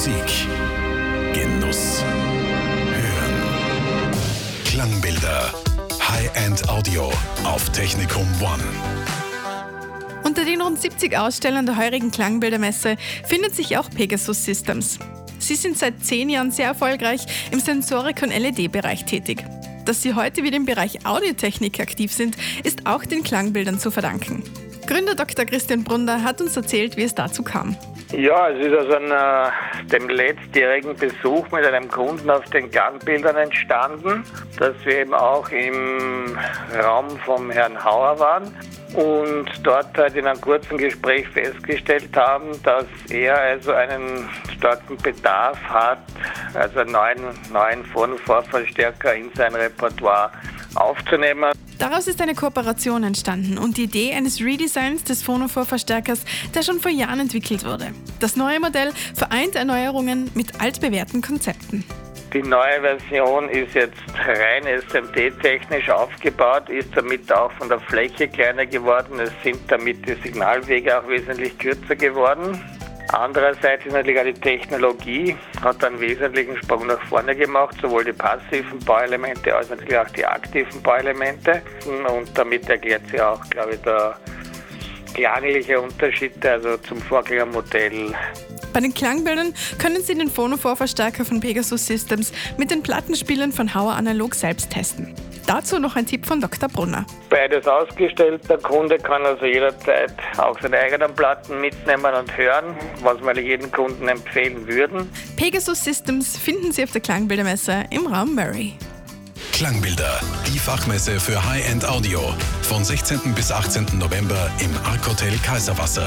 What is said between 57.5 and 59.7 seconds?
wurde. Das neue Modell vereint